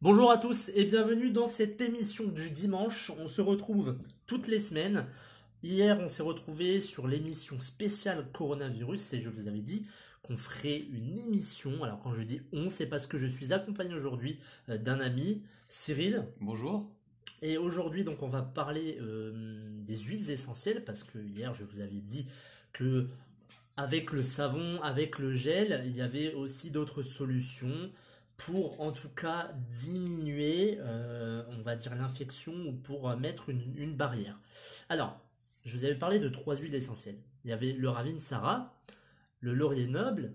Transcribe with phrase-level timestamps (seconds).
[0.00, 3.10] Bonjour à tous et bienvenue dans cette émission du dimanche.
[3.18, 5.06] On se retrouve toutes les semaines.
[5.62, 9.86] Hier, on s'est retrouvé sur l'émission spéciale coronavirus et je vous avais dit
[10.22, 11.82] qu'on ferait une émission.
[11.82, 15.42] Alors quand je dis on, c'est parce que je suis accompagné aujourd'hui euh, d'un ami,
[15.68, 16.24] Cyril.
[16.40, 16.88] Bonjour.
[17.42, 19.32] Et aujourd'hui, donc, on va parler euh,
[19.84, 22.26] des huiles essentielles parce que hier, je vous avais dit
[22.72, 23.08] que
[23.76, 27.90] avec le savon, avec le gel, il y avait aussi d'autres solutions
[28.36, 34.38] pour en tout cas diminuer, euh, on va dire, l'infection ou pour mettre une, barrière.
[34.88, 35.20] Alors,
[35.64, 37.18] je vous avais parlé de trois huiles essentielles.
[37.44, 38.78] Il y avait le ravine Sarah,
[39.40, 40.34] le laurier noble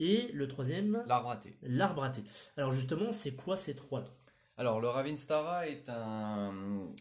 [0.00, 1.56] et le troisième L'arbre à thé.
[1.62, 2.22] L'arbre à thé.
[2.56, 4.06] Alors justement, c'est quoi ces trois-là?
[4.58, 6.54] Alors, le Ravinstara est, un,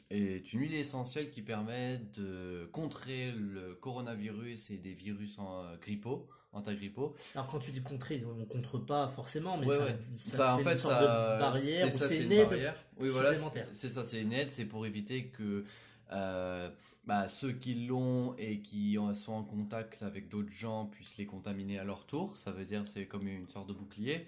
[0.09, 5.77] est une huile essentielle qui permet de contrer le coronavirus et des virus en euh,
[5.79, 7.15] grippaux, antagrippaux.
[7.33, 11.01] Alors, quand tu dis contrer, on ne contre pas forcément, mais ça, c'est une sorte
[11.01, 13.31] de barrière c'est une, aide oui, voilà,
[13.71, 15.63] C'est ça, c'est une aide, c'est pour éviter que
[16.11, 16.69] euh,
[17.05, 21.79] bah, ceux qui l'ont et qui sont en contact avec d'autres gens puissent les contaminer
[21.79, 22.35] à leur tour.
[22.35, 24.25] Ça veut dire c'est comme une sorte de bouclier.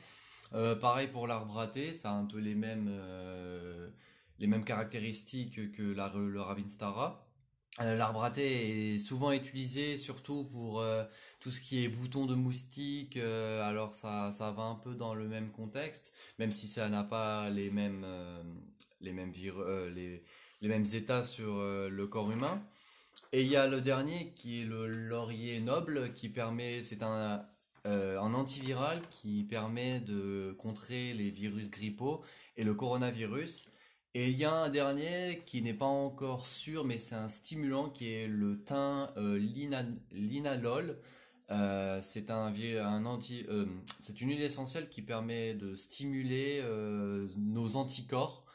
[0.53, 3.90] Euh, pareil pour l'arbre à thé, ça a un peu les mêmes, euh,
[4.40, 7.23] les mêmes caractéristiques que le Ravinstara.
[7.81, 10.84] Euh, l'arbre à thé est souvent utilisé surtout pour
[11.40, 13.18] tout ce qui est boutons de moustique.
[13.18, 17.50] alors ça, ça va un peu dans le même contexte, même si ça n'a pas
[17.50, 18.06] les mêmes,
[19.02, 19.34] les mêmes
[19.94, 20.24] les,
[20.62, 22.63] mêmes états sur le corps humain.
[23.34, 27.46] Et il y a le dernier qui est le laurier noble qui permet, c'est un
[28.38, 32.22] antiviral qui permet de contrer les virus grippaux
[32.56, 33.70] et le coronavirus.
[34.14, 37.90] Et il y a un dernier qui n'est pas encore sûr, mais c'est un stimulant
[37.90, 39.38] qui est le thym euh,
[40.12, 40.98] linalol.
[41.50, 43.46] Euh, c'est un, un anti,
[44.00, 46.64] c'est une huile essentielle qui permet de stimuler
[47.38, 48.46] nos anticorps.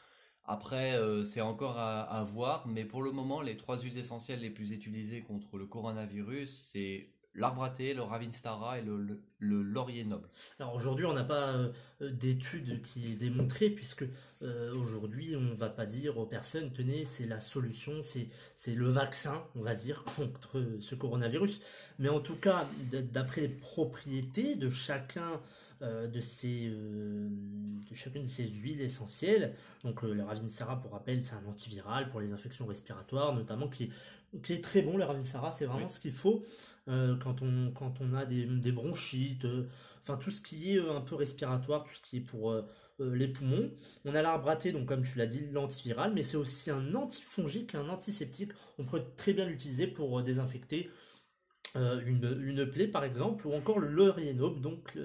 [0.45, 4.49] Après, c'est encore à, à, voir, mais pour le moment, les trois huiles essentielles les
[4.49, 10.29] plus utilisées contre le coronavirus, c'est l'arbre à thé, le ravinstara et le, laurier noble.
[10.59, 11.71] Alors aujourd'hui, on n'a pas euh,
[12.01, 14.05] d'études qui est démontrée, puisque
[14.41, 18.87] euh, aujourd'hui, on ne va pas dire aux personnes, tenez, c'est la solution, c'est le
[18.87, 21.61] vaccin, on va dire, contre ce coronavirus.
[21.99, 25.41] Mais en tout cas, d'après les propriétés de chacun
[25.81, 29.53] euh, de, ces, de chacune de ces huiles essentielles.
[29.83, 33.91] Donc le Ravinsara, pour rappel, c'est un antiviral pour les infections respiratoires, notamment qui
[34.41, 34.97] qui est très bon.
[34.97, 36.43] Le Ravinsara, c'est vraiment ce qu'il faut.
[36.89, 39.69] Euh, quand, on, quand on a des, bronchites, euh,
[40.01, 42.55] enfin tout ce qui est euh, un peu respiratoire, tout ce qui est pour
[42.99, 43.71] les poumons.
[44.05, 46.93] On a l'arbre à thé, donc comme tu l'as dit, l'antiviral, mais c'est aussi un
[46.95, 48.51] antifongique, un antiseptique.
[48.77, 50.89] On peut très bien l'utiliser pour désinfecter
[51.75, 54.95] une, une, plaie par exemple, ou encore le laurienope, donc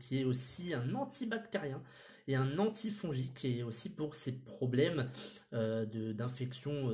[0.00, 1.82] qui est aussi un antibactérien
[2.28, 5.10] et un antifongique, et aussi pour ces problèmes
[5.52, 6.92] d'infection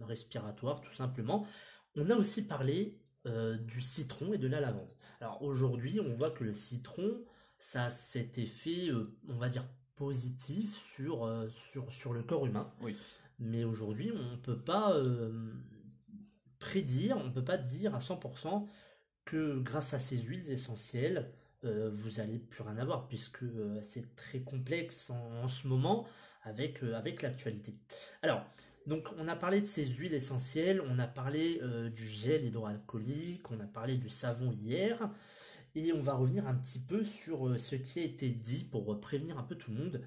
[0.00, 1.46] respiratoire tout simplement.
[1.96, 4.90] On a aussi parlé euh, du citron et de la lavande.
[5.18, 7.24] Alors aujourd'hui, on voit que le citron,
[7.56, 12.44] ça a cet effet, euh, on va dire, positif sur, euh, sur, sur le corps
[12.44, 12.70] humain.
[12.82, 12.94] Oui.
[13.38, 14.94] Mais aujourd'hui, on ne peut pas
[16.58, 18.68] prédire, on ne peut pas dire à 100%
[19.24, 21.32] que grâce à ces huiles essentielles,
[21.64, 23.44] vous allez plus rien avoir, puisque
[23.82, 26.06] c'est très complexe en, ce moment
[26.44, 27.74] avec, avec l'actualité.
[28.22, 28.44] Alors,
[28.86, 33.50] donc on a parlé de ces huiles essentielles, on a parlé euh, du gel hydroalcoolique,
[33.50, 35.10] on a parlé du savon hier,
[35.74, 39.00] et on va revenir un petit peu sur euh, ce qui a été dit pour
[39.00, 40.02] prévenir un peu tout le monde.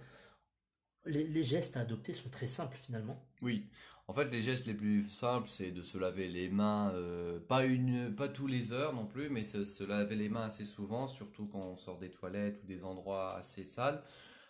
[1.07, 3.24] Les, gestes à adopter sont très simples finalement.
[3.42, 3.65] Oui,
[4.07, 7.65] en fait les gestes les plus simples c'est de se laver les mains, euh, pas,
[7.65, 11.48] une, pas tous les heures non plus, mais se laver les mains assez souvent, surtout
[11.48, 14.04] quand on sort des toilettes ou des endroits assez sales.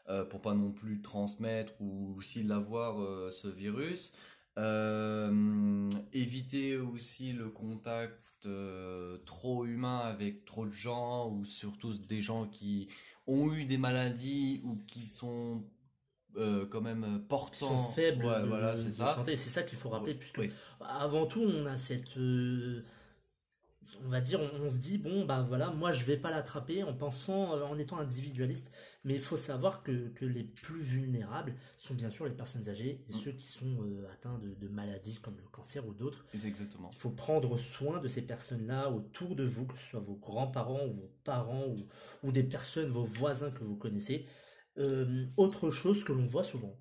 [0.09, 4.13] Euh, pour pas non plus transmettre ou aussi l'avoir euh, ce virus.
[4.57, 8.23] Euh, éviter aussi le contact
[9.25, 12.87] trop humain avec trop de gens ou surtout des gens qui
[13.25, 15.65] ont eu des maladies ou qui sont
[16.69, 17.85] quand même portants.
[17.85, 19.15] Sont faibles voilà, c'est ça.
[19.15, 19.37] santé.
[19.37, 20.41] C'est ça qu'il faut rappeler, puisque
[20.79, 22.17] avant tout, on a cette
[24.05, 26.93] on va dire, on, se dit bon ben voilà, moi je vais pas l'attraper en
[26.93, 28.71] pensant, euh, en étant individualiste,
[29.03, 33.13] mais il faut savoir que, les plus vulnérables sont bien sûr les personnes âgées et
[33.13, 33.17] mm.
[33.17, 36.25] ceux qui sont euh, atteints de, maladies comme le cancer ou d'autres.
[36.33, 36.89] Exactement.
[36.93, 40.85] Il faut prendre soin de ces personnes-là autour de vous, que ce soit vos grands-parents
[40.85, 41.65] ou vos parents
[42.23, 44.25] ou, des personnes, vos voisins que vous connaissez.
[44.77, 46.77] Euh, autre chose que l'on voit souvent,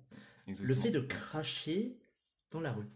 [0.47, 1.97] le fait de cracher
[2.51, 2.89] dans la rue.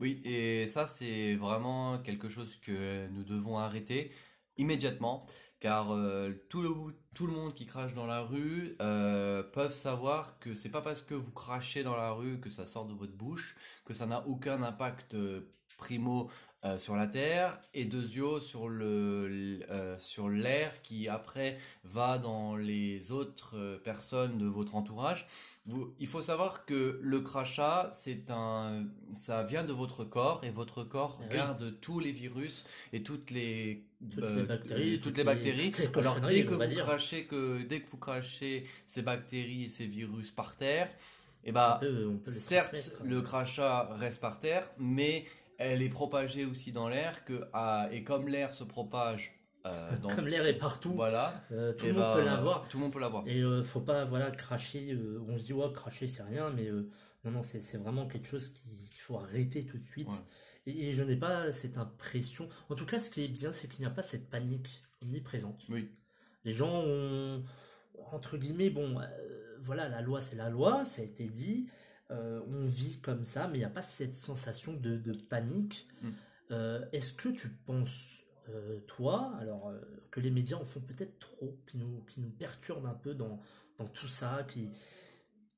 [0.00, 4.10] Oui, et ça c'est vraiment quelque chose que nous devons arrêter
[4.56, 5.26] immédiatement,
[5.58, 6.70] car euh, tout, le,
[7.14, 11.02] tout le monde qui crache dans la rue euh, peuvent savoir que c'est pas parce
[11.02, 14.26] que vous crachez dans la rue que ça sort de votre bouche, que ça n'a
[14.26, 16.30] aucun impact euh, primo
[16.62, 22.54] euh, sur la terre et deuxio sur le euh, sur l'air qui après va dans
[22.54, 25.26] les autres euh, personnes de votre entourage.
[25.64, 28.84] Vous, il faut savoir que le crachat c'est un
[29.18, 33.30] ça vient de votre corps et votre corps ah garde tous les virus et toutes
[33.30, 35.72] les toutes les bactéries, toutes, les, bactéries.
[35.94, 40.30] Alors dès que vous crachez que dès que vous crachez ces bactéries et ces virus
[40.30, 40.90] par terre,
[41.42, 41.80] et eh bah,
[42.26, 45.24] certes, le crachat reste par terre, mais
[45.60, 47.44] elle est propagée aussi dans l'air que
[47.92, 52.14] et comme l'air se propage euh, comme l'air est partout voilà euh, tout le monde
[52.14, 52.68] peut l'avoir.
[52.68, 53.28] tout le monde peut l'avoir.
[53.28, 54.98] Et euh, faut pas voilà cracher
[55.28, 56.70] on se dit ouais cracher c'est rien mais
[57.24, 60.10] non non c'est vraiment quelque chose qu'il faut arrêter tout de suite.
[60.66, 62.48] Et, je n'ai pas cette impression.
[62.68, 65.62] En tout cas ce qui est bien c'est qu'il n'y a pas cette panique omniprésente.
[65.68, 65.90] Oui.
[66.44, 67.44] Les gens ont
[68.12, 68.98] entre guillemets bon
[69.60, 71.68] voilà la loi c'est la loi ça a été dit
[72.10, 75.88] euh, on vit comme ça, mais il n'y a pas cette sensation de, panique.
[76.02, 76.08] Mm.
[76.50, 78.08] Euh, est-ce que tu penses,
[78.48, 79.72] euh, toi, alors
[80.10, 83.40] que les médias en font peut-être trop, qui nous, qui nous perturbent un peu dans,
[83.78, 84.70] dans tout ça, qui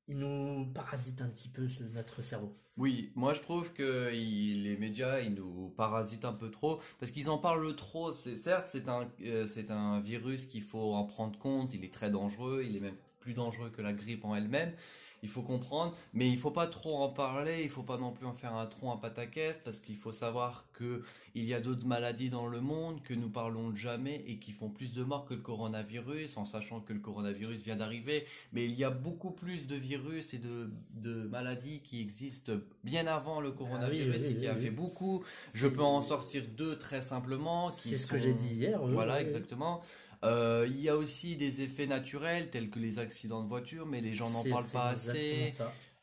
[0.08, 2.54] ils nous parasitent un petit peu notre cerveau?
[2.76, 7.30] Oui, moi je trouve que les médias ils nous parasitent un peu trop parce qu'ils
[7.30, 8.12] en parlent trop.
[8.12, 9.08] Certes c'est un
[9.46, 11.74] c'est un virus qu'il faut en prendre compte.
[11.74, 12.64] Il est très dangereux.
[12.66, 14.72] Il est même plus dangereux que la grippe en elle-même
[15.22, 18.26] il faut comprendre, mais il faut pas trop en parler, il faut pas non plus
[18.26, 21.02] en faire un tronc à pataquès, parce qu'il faut savoir que
[21.34, 24.68] il y a d'autres maladies dans le monde que nous parlons jamais et qui font
[24.68, 28.74] plus de morts que le coronavirus, en sachant que le coronavirus vient d'arriver, mais il
[28.74, 32.52] y a beaucoup plus de virus et de, de maladies qui existent
[32.82, 35.22] bien avant le coronavirus ah et qui a fait beaucoup.
[35.54, 37.70] Je peux en sortir deux très simplement.
[37.70, 38.80] C'est ce que j'ai dit hier.
[38.84, 39.82] voilà, exactement.
[40.24, 44.00] Euh, il y a aussi des effets naturels tels que les accidents de voiture, mais
[44.00, 45.52] les gens n'en parlent pas assez.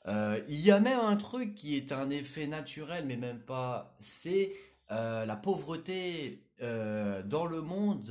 [0.07, 3.95] Euh, il y a même un truc qui est un effet naturel, mais même pas.
[3.99, 4.53] C'est
[4.91, 8.09] euh, la pauvreté dans le monde.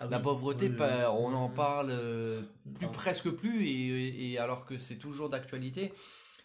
[0.00, 0.70] Ah la pauvreté,
[1.10, 1.92] on en parle
[2.74, 5.92] plus presque plus, et alors que c'est toujours d'actualité.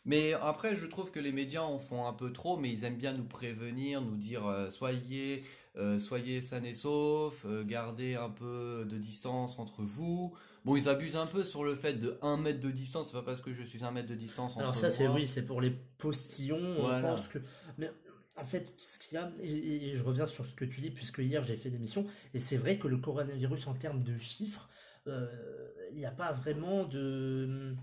[0.03, 2.97] Mais après, je trouve que les médias en font un peu trop, mais ils aiment
[2.97, 5.43] bien nous prévenir, nous dire soyez,
[5.77, 10.33] euh, soyez sains et saufs, euh, gardez un peu de distance entre vous.
[10.65, 13.07] Bon, ils abusent un peu sur le fait de 1 mètre de distance.
[13.07, 15.27] C'est pas parce que je suis 1 mètre de distance entre Alors ça, c'est oui,
[15.27, 16.57] c'est pour les postillons.
[16.79, 17.39] On pense que.
[17.77, 17.89] Mais
[18.35, 21.19] en fait, ce qu'il y a, et, je reviens sur ce que tu dis, puisque
[21.19, 24.69] hier j'ai fait l'émission, et c'est vrai que le coronavirus en termes de chiffres,
[25.07, 27.73] il n'y a pas vraiment de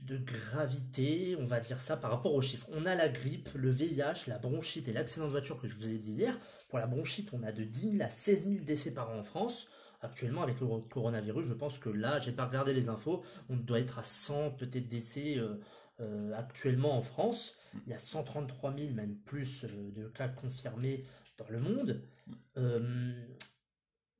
[0.00, 2.68] de gravité, on va dire ça, par rapport aux chiffres.
[2.72, 5.88] On a la grippe, le VIH, la bronchite et l'accident de voiture que je vous
[5.88, 6.38] ai dit hier.
[6.68, 9.22] Pour la bronchite, on a de 10 000 à 16 000 décès par an en
[9.22, 9.68] France.
[10.02, 13.80] Actuellement, avec le coronavirus, je pense que là, j'ai pas regardé les infos, on doit
[13.80, 15.54] être à 100 peut-être décès euh,
[16.00, 17.54] euh, actuellement en France.
[17.86, 21.06] Il y a 133 000, même plus, euh, de cas confirmés
[21.38, 22.02] dans le monde.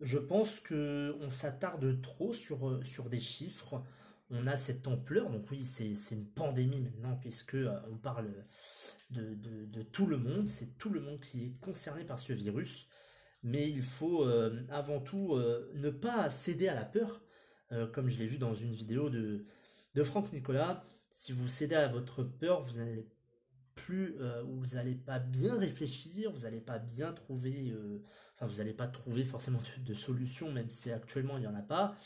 [0.00, 3.82] je pense que on s'attarde trop sur, sur des chiffres
[4.30, 5.30] on a cette ampleur.
[5.30, 8.32] Donc oui, c'est une pandémie maintenant, puisque euh, on parle
[9.10, 10.48] de, tout le monde.
[10.48, 12.88] C'est tout le monde qui est concerné par ce virus.
[13.42, 17.22] Mais il faut euh, avant tout euh, ne pas céder à la peur,
[17.92, 19.44] comme je l'ai vu dans une vidéo de,
[19.94, 20.84] de Franck Nicolas.
[21.10, 23.08] Si vous cédez à votre peur, vous n'allez
[23.74, 27.74] plus, vous n'allez pas bien réfléchir, vous n'allez pas bien trouver,
[28.36, 31.56] enfin vous n'allez pas trouver forcément de, de solution, même si actuellement il n'y en
[31.56, 31.96] a pas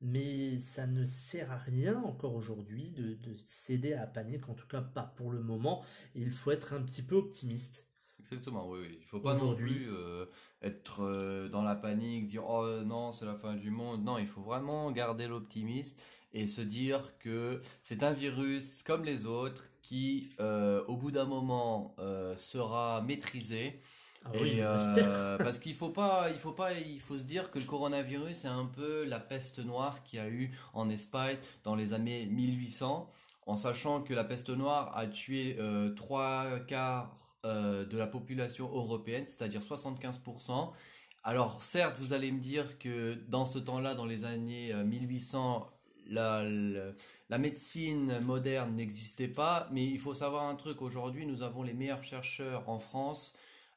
[0.00, 4.66] mais ça ne sert à rien encore aujourd'hui de, céder à la panique, en tout
[4.66, 5.84] cas pas pour le moment.
[6.14, 7.88] Il faut être un petit peu optimiste.
[8.20, 8.98] Exactement, oui, oui.
[9.00, 10.26] Il faut pas non plus euh,
[10.62, 14.02] être euh, dans la panique, dire oh non c'est la fin du monde.
[14.02, 15.96] Non, il faut vraiment garder l'optimisme
[16.32, 21.26] et se dire que c'est un virus comme les autres qui, euh, au bout d'un
[21.26, 21.94] moment,
[22.36, 23.78] sera maîtrisé
[24.24, 27.64] ah euh, parce qu'il faut pas, il faut pas, il faut se dire que le
[27.64, 31.92] coronavirus c'est un peu la peste noire qu'il y a eu en Espagne dans les
[31.92, 33.08] années 1800,
[33.46, 37.12] en sachant que la peste noire a tué euh, trois quarts
[37.44, 40.70] de la population européenne, c'est-à-dire 75%.
[41.24, 45.68] Alors certes, vous allez me dire que dans ce temps-là, dans les années 1800,
[46.06, 46.42] la,
[47.28, 51.74] la, médecine moderne n'existait pas, mais il faut savoir un truc, aujourd'hui nous avons les
[51.74, 53.34] meilleurs chercheurs en France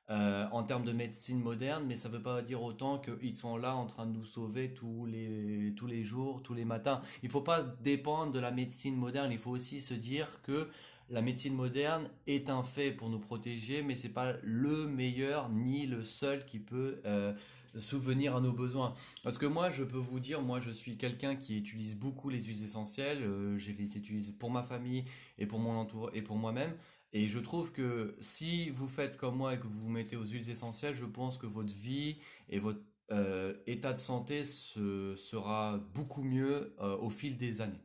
[0.09, 3.57] euh, en termes de médecine moderne, mais ça ne veut pas dire autant qu'ils sont
[3.57, 7.01] là en train de nous sauver tous les, tous les jours, tous les matins.
[7.23, 10.69] Il ne faut pas dépendre de la médecine moderne, il faut aussi se dire que
[11.09, 15.87] la médecine moderne est un fait pour nous protéger, mais c'est pas le meilleur ni
[15.87, 17.33] le seul qui peut euh,
[17.77, 18.93] souvenir à nos besoins.
[19.23, 22.41] Parce que moi, je peux vous dire, moi, je suis quelqu'un qui utilise beaucoup les
[22.43, 23.23] huiles essentielles.
[23.23, 25.05] Euh, je les utilise pour ma famille
[25.37, 26.73] et pour mon entourage et pour moi-même.
[27.13, 30.25] Et je trouve que si vous faites comme moi et que vous vous mettez aux
[30.25, 32.17] huiles essentielles, je pense que votre vie
[32.49, 37.81] et votre euh, état de santé se, sera beaucoup mieux euh, au fil des années.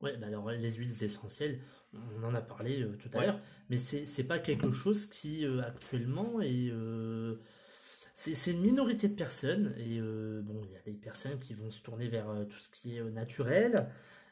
[0.00, 1.60] Ouais, bah alors les huiles essentielles,
[1.92, 6.72] on en a parlé tout à l'heure, mais c'est pas quelque chose qui actuellement est
[8.20, 11.70] c'est une minorité de personnes et euh, bon il y a des personnes qui vont
[11.70, 13.88] se tourner vers euh, tout ce qui est euh, naturel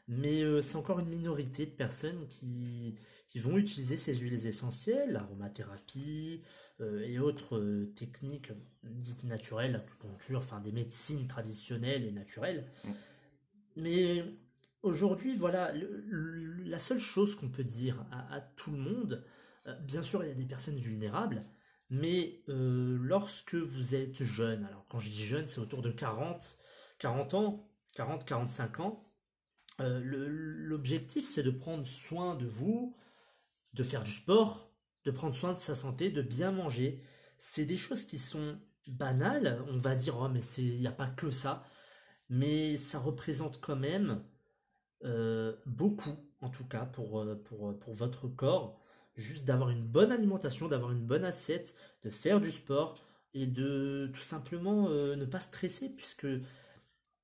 [0.07, 2.95] mais c'est encore une minorité de personnes qui,
[3.29, 6.43] qui vont utiliser ces huiles essentielles l'aromathérapie
[6.81, 8.51] et autres techniques
[8.83, 12.91] dites naturelles l'acupuncture enfin des médecines traditionnelles et naturelles mm.
[13.75, 14.25] mais
[14.81, 19.25] aujourd'hui voilà la seule chose qu'on peut dire à, à, tout le monde
[19.81, 21.43] bien sûr il y a des personnes vulnérables
[21.89, 26.59] mais euh, lorsque vous êtes jeune, alors quand je dis jeune, c'est autour de 40,
[26.99, 29.11] 40 ans, 40, 45 ans,
[29.79, 32.95] euh, l'objectif c'est de prendre soin de vous,
[33.73, 34.71] de faire du sport,
[35.05, 37.03] de prendre soin de sa santé, de bien manger.
[37.37, 41.09] C'est des choses qui sont banales, on va dire, oh, mais il n'y a pas
[41.09, 41.63] que ça,
[42.29, 44.23] mais ça représente quand même
[45.05, 48.79] euh, beaucoup, en tout cas, pour, pour, pour votre corps
[49.19, 54.09] juste d'avoir une bonne alimentation, d'avoir une bonne assiette, de faire du sport et de
[54.13, 56.27] tout simplement euh, ne pas stresser puisque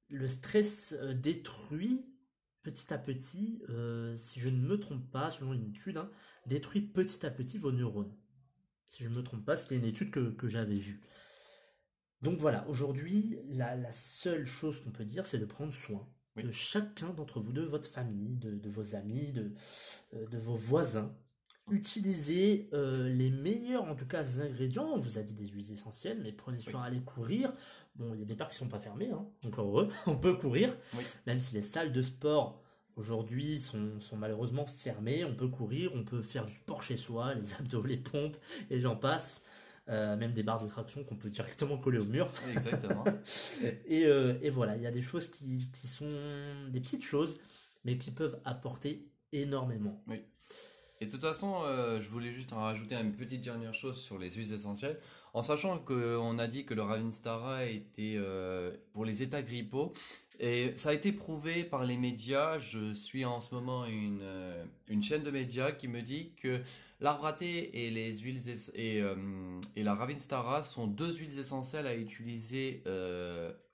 [0.09, 2.05] le stress euh, détruit
[2.65, 6.09] petit à petit, euh, si je ne me trompe pas, selon une étude, hein,
[6.47, 8.13] détruit petit à petit vos neurones.
[8.89, 11.01] Si je ne me trompe pas, c'était une étude que, j'avais vue.
[12.21, 17.13] Donc voilà, aujourd'hui, la, seule chose qu'on peut dire, c'est de prendre soin de chacun
[17.13, 19.53] d'entre vous, de votre famille, de, vos amis, de,
[20.11, 21.15] de vos voisins,
[21.71, 24.89] utilisez euh, les meilleurs en tout cas ingrédients.
[24.93, 27.53] On vous a dit des huiles essentielles, mais prenez soin d'aller courir.
[27.95, 30.35] Bon, il y a des parcs qui sont pas fermés, hein, donc heureux, on peut
[30.35, 30.75] courir,
[31.27, 32.61] même si les salles de sport
[32.97, 35.23] aujourd'hui sont, sont, malheureusement fermées.
[35.23, 38.37] On peut courir, on peut faire du sport chez soi, les abdos, les pompes,
[38.69, 39.43] et j'en passe.
[39.87, 42.27] Euh, même des barres de traction qu'on peut directement coller au mur.
[42.51, 43.03] Exactement.
[43.85, 46.09] et, euh, et, voilà, il y a des choses qui, qui, sont
[46.69, 47.37] des petites choses,
[47.83, 50.01] mais qui peuvent apporter énormément.
[50.07, 50.23] Oui.
[51.01, 54.17] Et de toute façon, euh, je voulais juste en rajouter une petite dernière chose sur
[54.17, 54.97] les huiles essentielles.
[55.33, 59.91] En sachant qu'on a dit que le Ravinstara était euh, pour les états grippaux,
[60.39, 62.59] et ça a été prouvé par les médias.
[62.59, 66.61] Je suis en ce moment une, euh, une chaîne de médias qui me dit que
[67.01, 68.41] l'arbre et les huiles
[68.75, 69.03] et,
[69.75, 72.83] et la Ravinstara sont deux huiles essentielles à utiliser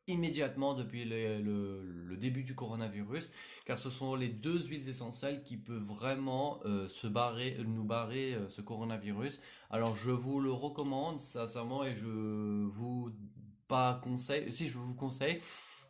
[0.08, 3.31] immédiatement depuis le, début du coronavirus,
[3.65, 8.36] car ce sont les deux huiles essentielles qui peuvent vraiment euh, se barrer, nous barrer
[8.36, 9.39] euh, ce coronavirus.
[9.72, 13.10] Alors je vous le recommande sincèrement et je vous
[13.67, 15.39] pas conseille, si je vous conseille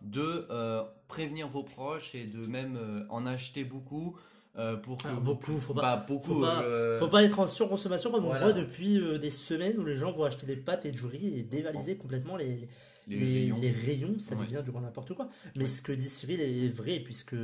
[0.02, 4.18] de euh, prévenir vos proches et de même en acheter beaucoup.
[4.84, 6.46] pour que ah, beaucoup, faut pas, bah, beaucoup,
[7.00, 10.24] faut pas, être en surconsommation comme on voit depuis des semaines où les gens vont
[10.24, 12.70] acheter des pâtes et du riz et dévaliser complètement les,
[13.08, 14.20] les, rayons.
[14.20, 15.30] ça devient du grand n'importe quoi.
[15.56, 17.36] Mais ce que dit Cyril est vrai, puisque,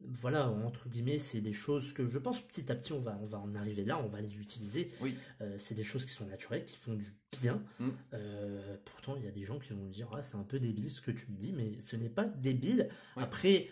[0.00, 3.26] voilà, entre guillemets, c'est des choses que je pense petit à petit, on va, on
[3.26, 4.92] va en arriver là, on va les utiliser.
[5.00, 5.14] Oui.
[5.40, 7.62] Euh, c'est des choses qui sont naturelles, qui font du bien.
[7.78, 7.88] Mm.
[8.14, 10.58] Euh, pourtant, il y a des gens qui vont me dire, ah, c'est un peu
[10.58, 12.88] débile ce que tu me dis, mais ce n'est pas débile.
[13.16, 13.68] Après,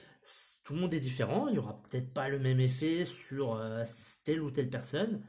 [0.65, 3.85] tout le monde est différent, il n'y aura peut-être pas le même effet sur euh,
[4.25, 5.23] telle ou telle personne,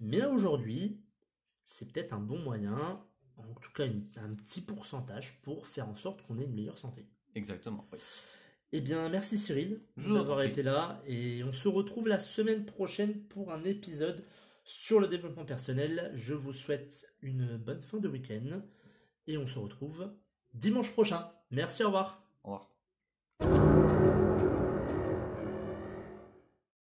[0.00, 1.02] mais aujourd'hui,
[1.64, 3.04] c'est peut-être un bon moyen
[3.38, 3.84] en tout cas
[4.16, 7.06] un petit pourcentage pour faire en sorte qu'on ait une meilleure santé.
[7.34, 7.88] Exactement.
[8.72, 13.52] Eh bien, merci Cyril d'avoir été là et on se retrouve la semaine prochaine pour
[13.52, 14.24] un épisode
[14.64, 16.10] sur le développement personnel.
[16.14, 18.62] Je vous souhaite une bonne fin de week-end
[19.26, 20.10] et on se retrouve
[20.54, 21.30] dimanche prochain.
[21.50, 22.28] Merci, au revoir.
[22.42, 22.58] Au
[23.40, 23.75] revoir.